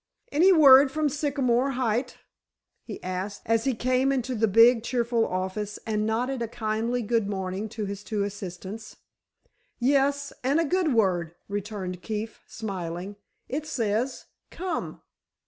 [0.31, 2.15] "Any word from Sycamore Ridge?"
[2.81, 7.29] he asked, as he came into the big, cheerful office and nodded a kindly good
[7.29, 8.95] morning to his two assistants.
[9.77, 13.15] "Yes, and a good word," returned Keefe, smiling.
[13.47, 15.03] "It says: 'Come.